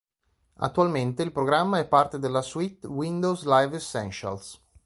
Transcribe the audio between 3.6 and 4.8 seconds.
Essentials.